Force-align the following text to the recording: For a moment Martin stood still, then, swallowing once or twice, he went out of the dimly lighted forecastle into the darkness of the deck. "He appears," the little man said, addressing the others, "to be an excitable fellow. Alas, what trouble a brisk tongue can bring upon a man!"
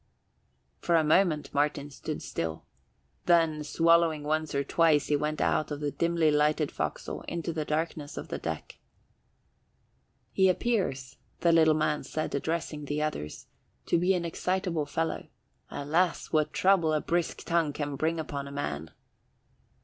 For 0.79 0.95
a 0.95 1.03
moment 1.03 1.53
Martin 1.53 1.91
stood 1.91 2.23
still, 2.23 2.65
then, 3.27 3.63
swallowing 3.63 4.23
once 4.23 4.55
or 4.55 4.63
twice, 4.63 5.09
he 5.09 5.15
went 5.15 5.39
out 5.39 5.69
of 5.69 5.79
the 5.79 5.91
dimly 5.91 6.31
lighted 6.31 6.71
forecastle 6.71 7.21
into 7.27 7.53
the 7.53 7.65
darkness 7.65 8.17
of 8.17 8.29
the 8.29 8.39
deck. 8.39 8.79
"He 10.31 10.49
appears," 10.49 11.17
the 11.41 11.51
little 11.51 11.75
man 11.75 12.03
said, 12.03 12.33
addressing 12.33 12.85
the 12.85 12.99
others, 13.03 13.45
"to 13.85 13.99
be 13.99 14.15
an 14.15 14.25
excitable 14.25 14.87
fellow. 14.87 15.27
Alas, 15.69 16.31
what 16.31 16.51
trouble 16.51 16.93
a 16.93 16.99
brisk 17.01 17.43
tongue 17.45 17.71
can 17.71 17.95
bring 17.95 18.19
upon 18.19 18.47
a 18.47 18.51
man!" 18.51 18.89